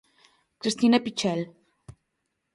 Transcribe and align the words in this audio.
Cristina 0.61 0.97
Pichel. 1.05 1.39